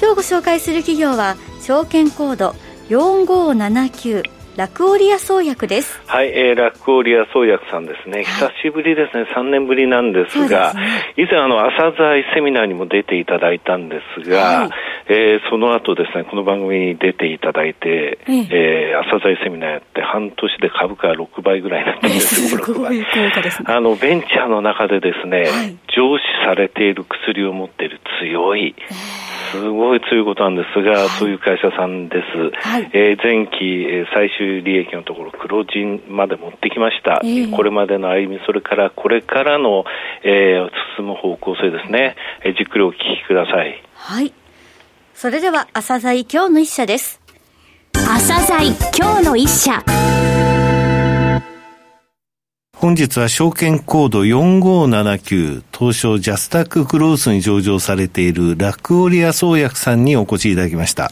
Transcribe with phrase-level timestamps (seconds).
[0.00, 2.54] 今日ご紹介する企業は証券コード
[2.88, 6.00] 4579ラクオリア創薬です。
[6.06, 8.22] はい、えー、ラクオリア創薬さんですね。
[8.22, 9.26] 久しぶりですね。
[9.34, 14.64] 3年ぶりなんですが、すね、以前あの、朝鮮セミナーにも出ていただいたんですが、は
[15.03, 23.66] い、えー、その後ですね、この番組に出ていただいて、えー、えー、朝鮮セミナーやって半年で株価が6倍ぐらいになったんですよ、すごい効果ですね。
[23.68, 32.66] あの、ベンチャーの中でですね、はい、上司されている薬を持っている強い、えーすごい強いことなんですが、はい、そういう会社さんです。
[32.66, 37.20] はい、えー、前期、えー、最終利益のところ、黒字まで持ってきました。
[37.22, 39.84] えー、これまでの歩み、それからこれからの、
[40.24, 42.16] えー、進む方向性ですね。
[42.42, 43.80] えー、じっくりお聞きください。
[43.94, 44.32] はい。
[45.14, 47.20] それでは、朝鮮今日の一社です。
[47.92, 49.82] 朝鮮今日の一社。
[52.84, 61.10] 本日は証券コード4579東証ジャスタッククロースに上場されているラクオリア創薬さんにお越しいただきました。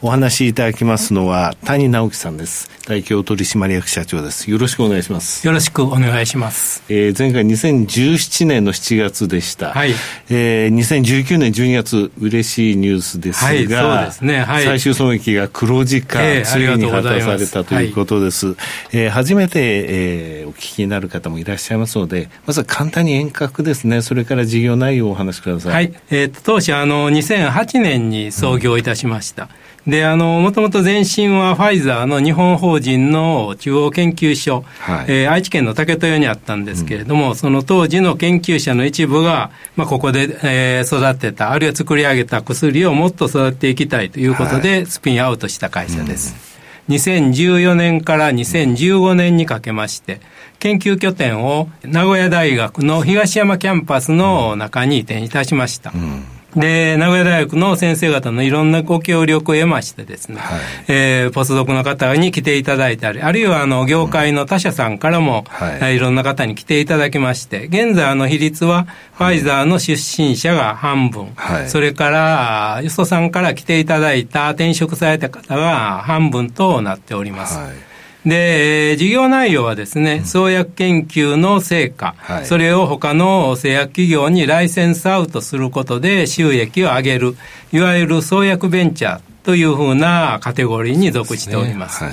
[0.00, 2.70] お話しいただきますのは谷直樹さんです。
[2.86, 4.48] 代表取締役社長です。
[4.48, 5.44] よろしくお願いします。
[5.44, 6.84] よろしくお願いします。
[6.88, 9.72] えー、前回2017年の7月でした。
[9.72, 9.90] はい。
[10.30, 14.44] えー、2019年12月、嬉しいニュースですが、はい、そうですね。
[14.44, 14.64] はい。
[14.64, 18.46] 最終損益が黒字化、えー、ついに果たされたということです。
[18.46, 18.56] はい、
[18.92, 24.02] えー、初めて、えー、お聞きになる方もいらっしゃいますので、まずは簡単に遠隔ですね。
[24.02, 25.72] それから事業内容をお話しください。
[25.72, 25.92] はい。
[26.10, 29.44] えー、当社、あの、2008年に創業いたしました。
[29.44, 29.48] うん
[29.88, 46.34] で、あの、もともと前身はファイザーの日本法人の中央研究所、はい、えー、愛知県の竹豊にあったんですけれども、うん、その当時の研究者の一部が、まあ、ここで、えー、育てた、あるいは作り上げた薬をもっと育てていきたいということで、スピンアウトした会社です。
[46.34, 46.47] うん、
[46.88, 50.20] 2014年から2015年にかけまして、
[50.58, 55.92] 研究拠点を名古屋大学の東山キャンパスの中に移転いたしました。
[55.94, 77.58] うんで、名古屋大学の先生方のいろんなご協力を得ましてですね、はい、えー、ポスドクの方に来ていただいたり、あるいはあの、業界の他社さんからも、うんはい、いろんな方に来ていただきまして、現在あの比率は、ファイザーの出身者が半分、はい、それから、よそさんから来ていただいた転職された方が半分となっております。
[77.58, 77.87] はい
[78.28, 87.36] で、事業内容はですね、創薬研究の成果、はい、それを他の製薬企業にライセンスアウトすることで収益を上げる、
[87.72, 92.04] いわゆる創薬ベンチャーというふうなカテゴリーに属しております。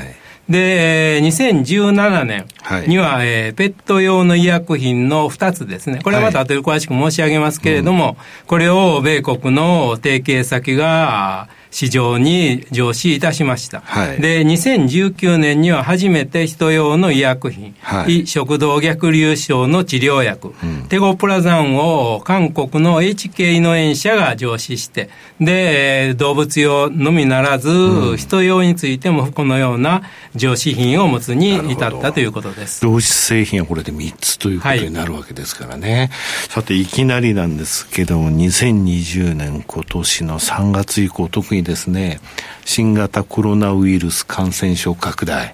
[0.47, 2.45] で、2017年
[2.87, 5.99] には、はい、えー、ペット用の医薬品の2つですね。
[6.01, 8.13] これはまた後で詳しく申し上げますけれども、はい。
[8.13, 8.17] うん、
[8.47, 13.81] これを米国の提携先が市場に上市いたしました。
[13.81, 25.09] はい、で、2019年には初めて人用の医薬品、はい、食道逆流症の治療薬、うん、テゴプラザンを韓国の HK イノエン社が上市して、
[25.41, 30.03] で、動物用のみならず、うん、人用についてもこのような
[30.33, 32.83] 上市品を持つに至ったということです。
[32.83, 35.97] 同質製品はこれで3つということになるわけですからね。
[35.97, 36.09] はい、
[36.51, 42.21] さて、いきなりなんですけども、2020年今年の3月以降、特にですね、
[42.63, 45.53] 新型コロナウイルス感染症拡大。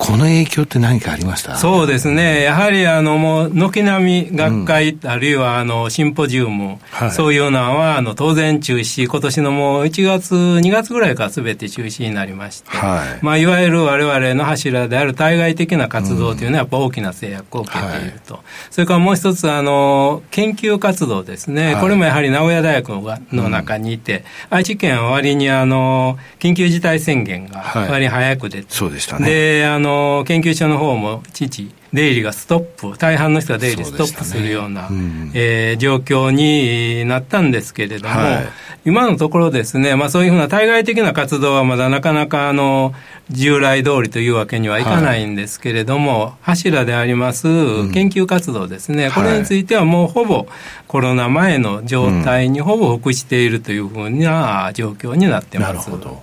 [0.00, 1.56] この影響って何かありました？
[1.56, 2.42] そうですね。
[2.42, 13.24] やはり、あの、もう、軒並み学会、うん、あるいは、あの、シンポジウム、はい、そういうのは、あの、当然中止、今年のもう1月、2月ぐらいからすべて中止になりまして、はい。
[13.24, 18.34] まあ、いわゆる我々の柱である対外的な活動というのは、やっぱ大きな制約を受けていると。
[18.36, 21.76] はい、それからもう一つ、あの、研究活動ですね。
[21.78, 22.88] これもやはり名古屋大学
[23.32, 27.60] の中にいて、うん、愛知県は割に、あの、緊急事態宣言が
[27.90, 29.28] 割に早く出て、そうでしたね。
[29.28, 38.48] で、あの、の研究所の方も父出入りがストップ大半の人が出入りストップするような、ねうん、えー、状況になったんですけれども、はい、
[38.84, 42.94] 今のところですね、まあ、そういうふうな対外的な活動はまだなかなかあの
[43.28, 50.46] 従来通りというわけにはいかないんですけれども、はい、柱であります研究活動ですね、うん、これについてはもうほぼ
[50.86, 53.50] コロナ前の状態にほぼ服してい。
[53.50, 55.90] るというふうな状況になってます。
[55.90, 56.22] なるほど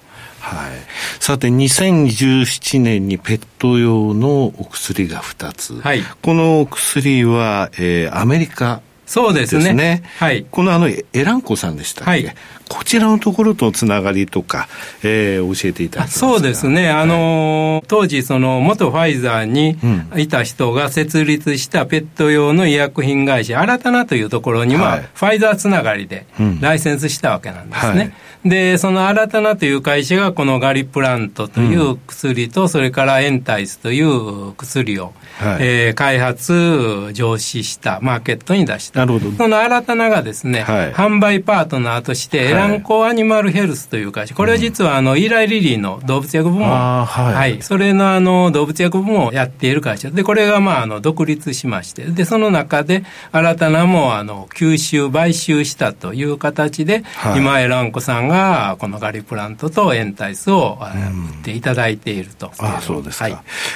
[0.55, 0.71] はい。
[1.19, 5.81] さて、2017年にペット用のお薬が2つ。
[5.81, 6.03] はい。
[6.21, 10.03] この薬は、えー、アメリカそうですね。
[10.19, 10.45] はい。
[10.51, 12.35] このあの、エランコさんでしたっけ、はい、
[12.67, 14.67] こちらのところとつながりとか、
[15.01, 16.89] えー、教えていただけますそうですね。
[16.89, 19.77] あのー、当時、その、元ファイザーに
[20.17, 26.25] いた人が設立したペット用の医薬品会社、新たなというところには、ファイザーつながりで
[26.59, 28.13] ライセンスしたわけなんですね。
[28.47, 39.01] はいで、その新たなという会社がこのガリプラントという薬と、それからエンタイスという薬を、はい、えー、開発、上司した、マーケットに出した。
[39.01, 39.31] なるほど。
[39.37, 50.09] その新たながですね、はい、販売パートナーとして、エランコアニマルヘルスという会社、これは実はあの、イーライリリーの動物薬部門、はい、はい、それのあの、動物薬部門をやっている会社。
[50.09, 57.03] で、これがまあ、あの、独立しまして、で、その中で、新たなもあの、吸収、買収したという形で、
[57.35, 58.36] 今、エランコさんが、
[58.79, 62.51] このガリプラントとエンタイスを売っていただいていると。
[62.59, 63.25] あそうですか。
[63.25, 63.29] は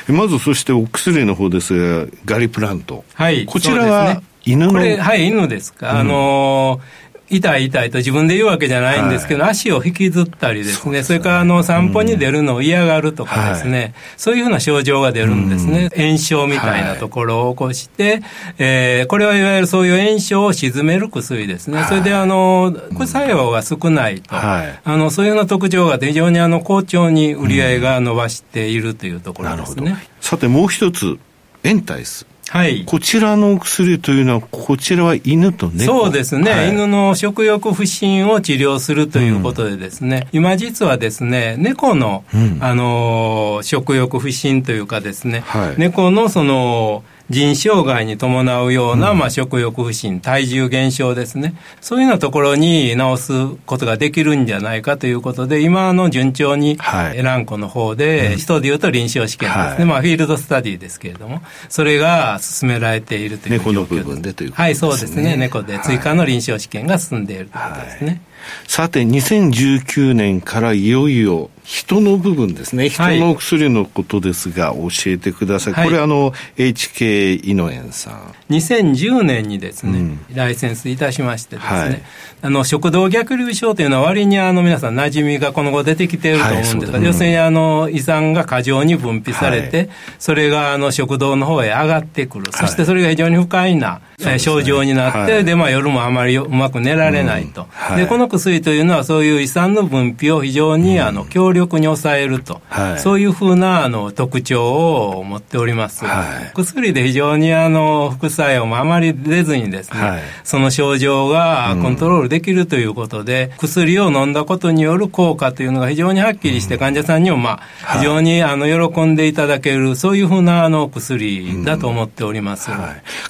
[0.10, 3.04] い、まず、そしてお薬の方ですが、ガリプラント。
[3.14, 3.46] はい。
[3.46, 5.94] こちらは、犬の、これ、はい、犬ですか？
[5.94, 15.90] うん、あのー痛い痛いと自分で言うわけじゃないんですけど、はい、足を引きずったりですね、そ、ね、れからあの散歩に出るのを嫌がるとかですね、うんそういうふうな症状が出るんですね。
[15.96, 18.24] うん、炎症みたいなところを起こして、はい、
[18.60, 21.84] えー、これはいわゆるそういう炎症を鎮める薬ですね。
[21.88, 29.98] それであの、副作用が少ないと、あの、そういうような特徴があって非常にあの、好調に売り上げが伸ばしているというところですね。
[30.20, 31.18] さてもう一つ、
[31.64, 32.31] エンタイス。
[32.52, 35.86] はい、こちらの薬というのは、こちらは犬と猫？
[35.86, 51.56] そうですね、はい、犬の食欲不振を治療するということでですね、うん、今実はですね、猫の、うん、あの食欲不振というかですね、はい、猫のその、腎障害に伴うような、まあ、食欲不振、体重減少ですね。
[51.80, 56.78] そういうようなところに治すことができるんじゃないかということで、今の順調に、
[57.16, 59.86] エランコの方で、人でいうと臨床試験ですね。
[59.86, 64.88] まあ、フィールドスタディですけれども、それが進められているという猫の部分でということですね。
[64.88, 65.36] はい、そうですね。
[65.38, 68.22] 猫で追加の臨床試験が進んでいるということですね。
[68.68, 78.36] さて、2019年からいよいよ人の部分ですね、人の薬のことですが、教えてください、はい、これ、あの HK イノエンさん。
[78.50, 82.02] 2010年にですね、うん、ライセンスいたしましてですね、はい、
[82.42, 89.90] あの食道逆流症というのは、割にあの皆さん、馴染みがこの後出てきていると思うんですが、はい、要するにあの胃酸が過剰に分泌されて、
[90.20, 97.68] それがあの食道の方へ上がってくる、そしてそれが非常に不快な、ね、症状になって、でまあ、夜もあまりうまく寝られないと。
[97.96, 106.06] でこの薬というのは、そういう胃酸の分泌を非常に、あの強力に抑えると、はい、そういうふうなあの特徴を持っております。
[106.06, 122.72] はい、薬で非常にあの副作用もあまり出ずにですね、はい、その症状がコントロールできるということで、うん、薬を飲んだことによる効果というのが非常にはっきりして、患者さんにも、まあ、非常にあの喜んでいただける、そういうふうなあの薬だと思っております。
[122.72, 122.78] うん、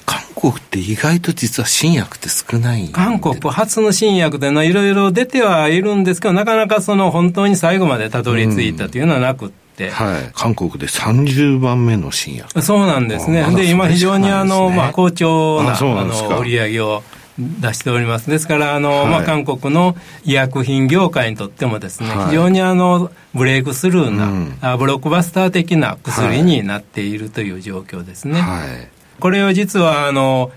[0.04, 12.60] 韓国って意外と実は新薬って少ない韓国初の新薬でいろいろ出てはいるんですけど、なかなかその本当に最後までたどり着いたというのはなくて、はい、韓国で30番目の新薬。
[12.60, 17.04] そうなんですね、で今、非常にあの、まあ、好調なあの売り上げを
[17.38, 18.28] 出しております。
[18.28, 28.40] ですから、あの、はい、まあ、韓国の医薬品業界にとってもですね、はい、非常にあの、ブレイクスルーな、うん、ブロックバスター的な薬になっているという状況ですね。
[28.40, 30.50] はい、これは実は、あの、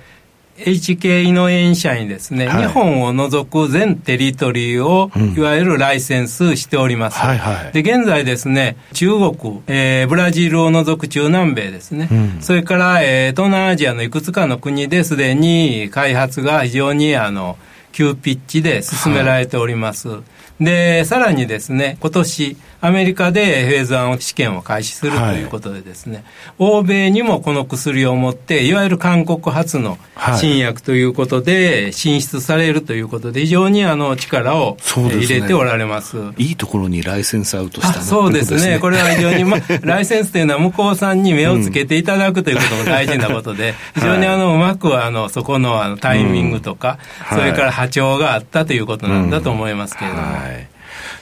[0.58, 7.20] HK イノエン社にですね、はい、日本を除く全テリトリーを、いわゆるライセンスしております。
[7.20, 17.58] はいはい、で、現在ですね、中国、えー、ブラジルを除く中南米ですね、うん、それから、えー、東南アジアのいくつかの国ですでに開発が非常に、あの、
[17.92, 20.08] 急ピッチで進められております。
[20.08, 20.20] は
[20.62, 26.26] い、で、さらにですね、今年、アメリカでフェーズ1試験を開始するということでですね、はい、
[26.60, 29.98] 欧米にもこの薬を持って、いわゆる韓国発の
[30.40, 36.18] 新薬ということで進出されるということで、非常にあの力を入れておられます。
[36.38, 38.78] いいところにライセンスアウトしたそうですね。
[38.80, 47.00] これは非常に、ま、ライセンスというのは向こうさんに目をつけていただくということも大事なことで、非常にあの、うまくあの、そこのあのタイミングとか、
[47.30, 50.22] それから波長があったということなんだと思いますけれども。
[50.22, 50.75] はい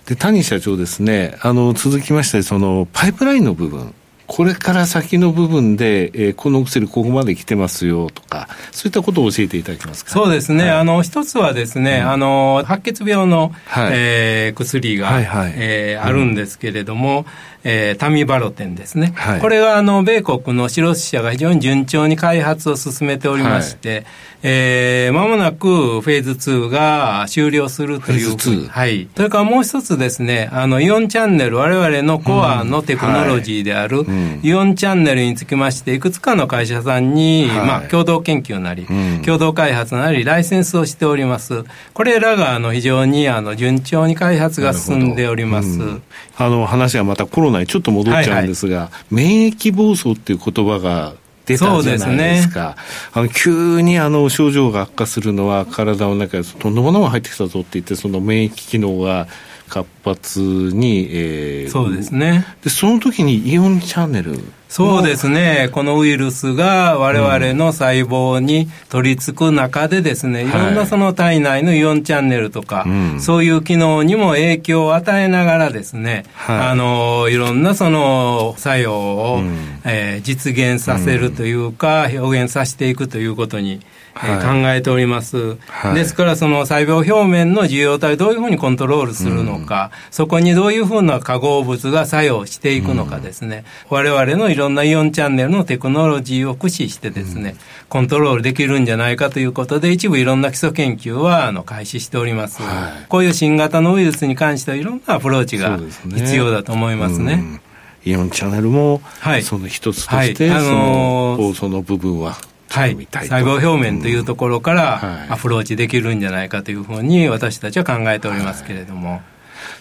[0.07, 3.93] で、谷社長ですね、あの、続きまして、その、パイプラインの部分。
[4.25, 10.11] これから先の部分で、えー、この薬ここまで来てますよとか、そういったことを教えていただけますか？
[10.11, 10.69] そうですね。
[10.69, 17.25] はい、あの、一つはですね、うん、あの、白血病の、はい、えー、薬が、はいはい、えー、あるんですけれども、うん、
[17.65, 19.11] えー、タミバロテンですね。
[19.15, 24.05] はい、これは、あの、米国のシロス社が非常に順調に開発を進めておりまして、はい
[24.45, 28.27] えー、間もなくフェーズ2が終了するという。
[28.27, 28.67] フェーズ2。
[28.67, 29.07] はい。
[29.15, 34.05] それからもう一つですね、あの、イオンチャンネル、我々のコアのテクノロジーである、
[34.43, 41.63] イオンチャンネルにつきまして、いくつかの会社さんに、はい、まあ、共同研究なり、うん、共同開発なり、ライセンスをしております。
[41.93, 45.79] これらが、あの、非常に、あの、順調に開発が進んでおります。
[45.79, 46.03] うん、
[46.35, 51.13] あの、話はまたコロナにちょっと戻っちゃうんですが、はいはい、免疫暴走っていう言葉が
[51.45, 52.69] 出たじゃないですか。
[52.69, 52.75] ね、
[53.13, 59.27] あの急にあの症状が悪化するのは体の中にとんでもないものが入ってきたぞって言って、その免疫機能が
[59.67, 62.45] 活発に、えー、そうですね。
[62.63, 64.39] で、その時にイオンチャンネル。
[64.73, 65.69] そうですね。
[65.71, 83.79] このウイルスが我々の細胞に取り付く中でですね、うん、いろんなその体内のイオンチャンネルとか、はい、そういう機能にも影響を与えながらですね、はい、あの、いろんなその作用を、うん、えー、実現させるというか、表現させていくということに
[84.15, 97.57] はい、考えております、はい、ですからその細胞表面の受容体をどういうふうにコントロールするのか、うん、そこにどういうふうな化合物が作用していくのかですね、うん、我々のいろんなイオンチャンネルのテクノロジーを駆使してですね、うん、
[97.89, 107.61] コントロールできるんじゃないかということで一部いろんな基礎研究はあの開始しております、はい、こういう新型のウイルスに関してはいろんなアプローチが必要だと思いますね。
[108.05, 112.35] イオンチャンネルも、はい、その一つとして、はい、あのー、その部分は
[112.69, 119.11] はい、細胞表面というところからアプローチできるんじゃないかというふうに私たちは考えておりますけれども。
[119.11, 119.21] はい、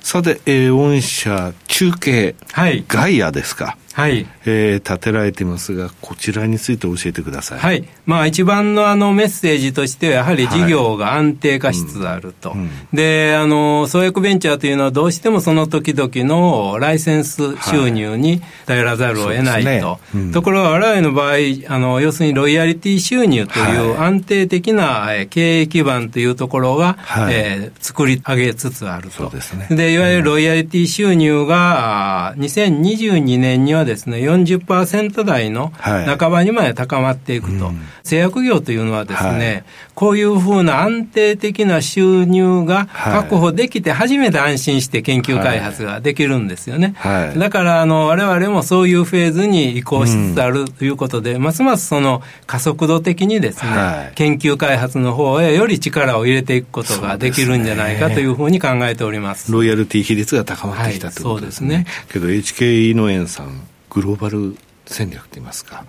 [0.02, 3.78] さて、えー、御社中継、はい、ガイアですか？
[3.92, 4.26] はい。
[4.44, 7.58] えー、立てられていますが、こちらについて教えてください。
[7.58, 7.84] はい。
[8.06, 12.50] まあ、一番のあのメッセージとしては、やはり事業が安定化しつつあると。
[12.50, 19.68] はいうんで、あの、創薬ベンチャーというのはどうしてもその時々のライセンス収入に頼らざるを得ないと。
[19.68, 21.34] はいねうん、ところが、我々の場合、
[21.68, 29.16] あの、要するにロイヤリティ収入という安定的な経営基盤というところが、はい、えー、作り上げつつあると。
[29.16, 29.68] そうですね。
[29.70, 37.66] で、いわゆるロイヤリティ収入が、2022年にはですね、40%台の半ばにまで高まっていくと。
[37.66, 46.94] はいうん、製薬業というのはですね、はい、こういうふうな安定的な収入が確保できて初めて安心して研究開発ができるんですよね。
[46.98, 59.52] はい、だから、あの、我々もそういうフェーズに移行しつつあるということで、うん、ますますその加速度的にですね、研究開発の方へより力を入れていくことができるんじゃないかというふうに考えております。
[59.52, 61.74] ロイヤルティ比率が高まってきたということですね。
[61.74, 62.02] はい、そうですね。
[62.12, 63.60] けど HK イノエンさん
[63.92, 64.56] グローバル
[64.86, 65.84] 戦略といいますか、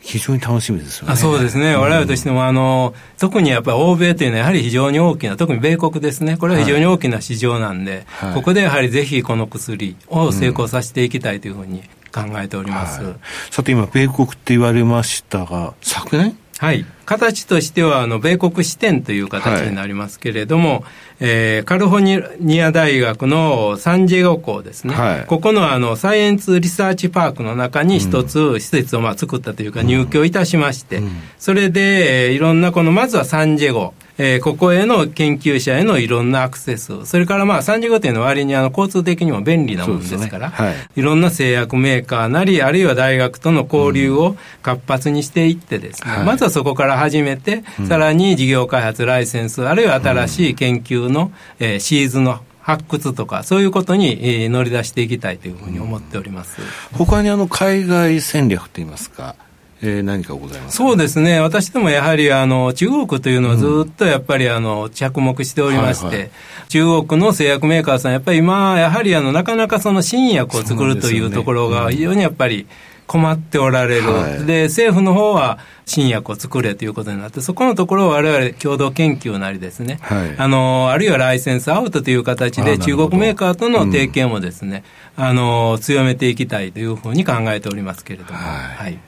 [0.00, 1.16] 非常に楽しみですよね。
[1.16, 1.74] そうですね。
[1.74, 6.36] 我々としても、あの、特にやっぱり欧米というのはやはり非常に大きな、特に米国ですね。
[6.36, 11.82] これは非常に大きな市場なんで、はい、ここでやはりぜひこの薬を成功させていきたいというふうに
[12.12, 13.02] 考えております。
[13.02, 13.14] はい、
[13.50, 16.36] さて今、米国って言われましたが、昨年？
[16.58, 16.84] はい。
[17.06, 20.82] 形としては、あの、米国支店という形になりますけれども、はい、
[21.20, 24.94] えー、カリフォルニア大学のサンディエゴ校ですね。
[24.94, 40.54] はい、ここのあの、サイエンスリサーチパークの中に一つ施設をまあ作ったというか入居いたしまして、うん、それで、えー、いろんなこの、まずはサンディエゴ、えー、ここへの研究者へのいろんなアクセス、それからまあ35点の割にあの交通的にも便利なものですから、ね。
[40.56, 56.60] はい、いろんな製薬メーカーなり、あるいは大学との交流を活発にしていってですね、うん、まずはそこから始めて、さらに事業開発ライセンス、あるいは新しい研究の、えー、シーズンの発掘とか、そういうことに、えー、乗り出していきたいというふうに思っております。
[56.92, 59.36] 他にあの海外戦略といいますか、
[59.82, 66.30] えー、何かございますそうですね、私どもやはりあの中国というのはずっとやっぱりあの着目しておりまして、はいはい、
[66.68, 72.66] 中国の製薬メーカーさん、やっぱり今、やはりあのなかなかその新薬を作るというところが非常にやっぱり
[73.06, 84.82] 困っておられる、はい、で政府の方は新薬を作れということになって、そこのところを我々共同研究なりですね、はい、あのあるいはライセンスアウトという形で、中国メーカーとの提携もですね、
[85.16, 88.38] うん、あの強めていきたいというふうに考えておりますけれども。
[88.38, 88.98] はい、はい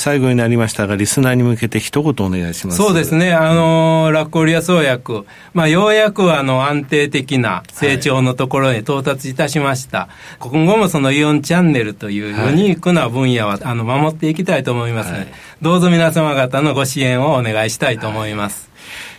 [0.00, 2.78] 最後になりましたが、リスナーに向けて一言お願いします。
[2.78, 3.34] そうですね。
[3.34, 9.98] あの、ラッコリア創薬、まあ、ようやくあの、安定的な成長のところに到達いたしました。
[9.98, 10.08] は
[10.46, 18.70] い、今後もそのイオンチャンネルというユニークな分野は、あの、守っていきたいと思いますので、はい、どうぞ皆様方のご支援をお願いしたいと思います。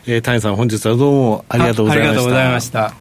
[0.06, 2.10] はい、えー、谷さん、本日はどうもありがとうございました。
[2.10, 2.94] ありがとうございました。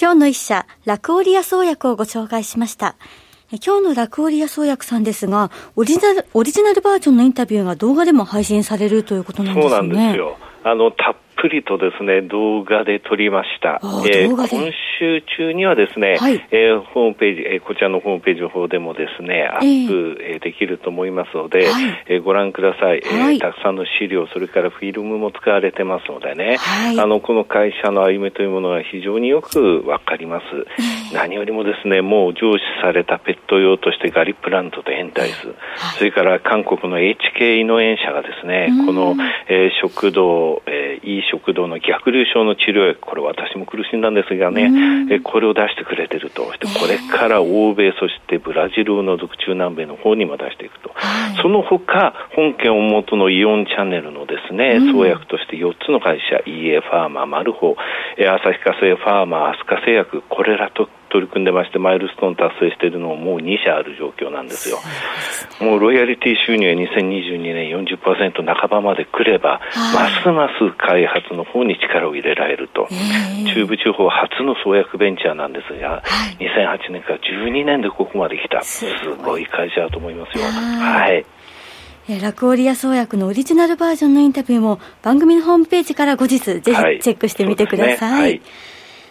[0.00, 2.94] 今日の一社、ラクオリア創薬をご紹介しました。
[3.50, 9.70] 今日のラクオリア創薬さんですが、オリジナル、オリジナルバージョンのインタビューが動画でも配信されるということなんですね。
[9.70, 10.36] そうなんですよ。
[10.64, 13.80] あの、たっぷりとですね、動画で撮りました。
[14.10, 14.48] えー、今
[14.98, 23.40] 週中にはですね、はい、えー、ホームページ、えー、こちらのホームページの方でもですね、アップ、えー、できると思いますので、はい、えー、ご覧ください、はい、えー。
[23.40, 30.44] たくさんの資料、それからフィルムも使われてますのでね、はい、あの、この会社の歩みというものが非常によくわかります。
[31.14, 35.54] 何よりもですね、もう上司されたペット用としてガリプラントとエンタイス、
[35.98, 39.14] それから韓国の HK イノエン社がですね、この、
[39.48, 44.64] えー、食道、えー、いい食道の逆流症の治療薬、これ私も苦しんだんですがね、
[45.10, 46.52] えー、これを出してくれてると。
[46.52, 50.92] してこれから欧米、そしてブラジルを除く中南米の方にも出していくと。
[51.40, 57.76] その他、本件を元のイオンチャンネルのですね、創薬として4つの会社、EA ファーマー、マルホ、
[58.18, 64.78] 旭化成ファーマー、アスカ製薬、これらと取り組んでまして、マイルストーン達成しているのももう2社ある状況なんですよ。
[65.60, 69.60] もうロイヤリティ収入は2022年40%半ばまでくれば、
[69.94, 72.88] ますます開発の方に力を入れられると、
[73.54, 76.02] 中部地方初の創薬ベンチャーなんですが、
[76.38, 78.86] 2008年から12年でここまで来た、す
[79.24, 79.46] ごい。
[79.46, 80.44] 会社だと思いますよ。
[80.44, 81.24] はい。
[82.22, 88.20] ラクオリア創薬のオリジナルバージョンのインタビューも番組のホームページから後日ぜひチェックしてみてください。
[88.20, 88.40] はい、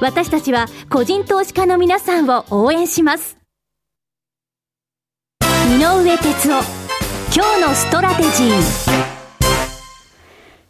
[0.00, 3.38] 私たちは個人投資家の皆さんを応援します。
[5.70, 6.88] 井上哲夫
[7.34, 9.08] 今日のストラテジー。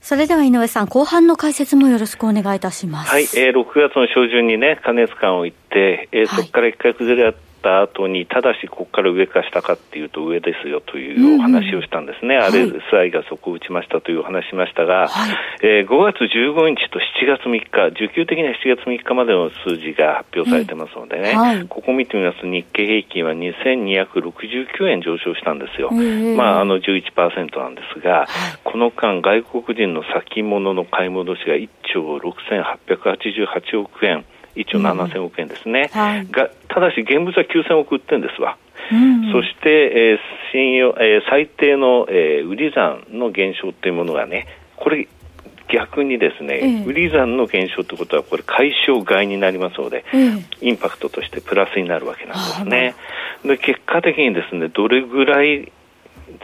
[0.00, 3.10] それでは井上さん、後半の解説もよろしくお願いいたします。
[3.10, 7.32] はい、えー、6月の初旬にね、加熱感を言って、えー、そこから一回崩れっ
[7.68, 12.36] た後に、ただしここから上か下かっていうと上ですよというお話をしたんですね。
[12.36, 25.90] うんうん、RSI がそこを打ちましたというお話しましたが、はい、えー、5月15日と7月3日、需給的には7月3日までの数字が発表されてますのでね、はい、ここ見てみますと日経平均は2269円上昇したんですよ。
[25.90, 28.26] まあ、あの11%なんですが、はい、
[28.64, 34.24] この間外国人の先物の買い戻しが1兆6888億円。
[34.58, 36.00] 1兆7000億円ですね、うん。
[36.00, 38.56] はい、がただし現物は9000億売ってるんですわ。
[38.90, 40.18] うん、そして、えー
[40.52, 45.08] 信用えー、最低の、えー、売り算の減少というものがね、これ、
[45.70, 52.94] 逆にですね、えー、売り算の減少ということは、これ、解消外になりますので、えー、インパクトとしてプラスになるわけなんですね。
[53.44, 55.70] で結果的にですね、どれぐらい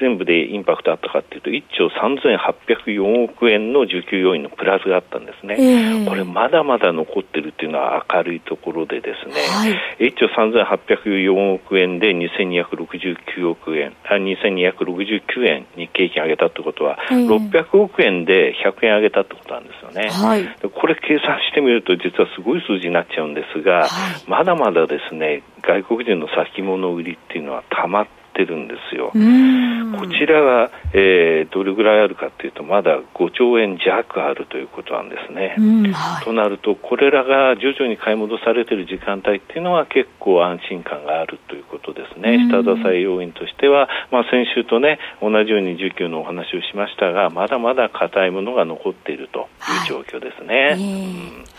[0.01, 23.89] 全部でインパクトあったかというと、1兆3804億円の需給要因のプラスがあったんですね、えー、これ、まだまだ残ってるっていうのは明るいところで、ですね、はい、1兆3804億円で2269億円、あ2269円日経平均上げたってことは、えー、600億円で100円上げたってことなんですよね、はい、これ、計算してみると、実はすごい数字になっちゃうんですが、はい、
[24.29, 29.13] まだまだですね外国人の先物売りっていうのはたまってってるんですよ。
[29.15, 35.55] こちらが、えー、どれぐらいあるかというと、まだ5兆円弱あるということなんですね。
[35.93, 42.49] はい、となると、これらが徐々に買い戻されている時間帯っていうのは結構安心感があるということですね。
[42.51, 49.43] 下支え要因としては、まあ、先週とね、同じように需給のお話をしましたが、まだまだ硬いものが残っているとい
[49.87, 50.71] う状況ですね。
[50.71, 51.55] はい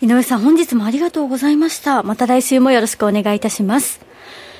[0.00, 2.04] 井上さん、本日もありがとうございました。
[2.04, 4.07] また来週もよろしくお願いいたします。